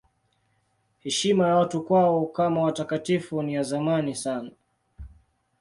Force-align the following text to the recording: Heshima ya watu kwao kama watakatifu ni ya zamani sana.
Heshima 0.99 1.47
ya 1.47 1.55
watu 1.55 1.83
kwao 1.83 2.25
kama 2.25 2.61
watakatifu 2.61 3.43
ni 3.43 3.53
ya 3.53 3.63
zamani 3.63 4.15
sana. 4.15 4.51